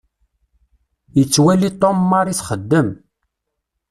Yettwali 1.17 1.69
Tom 1.81 1.97
Mary 2.09 2.33
txeddem. 2.39 2.89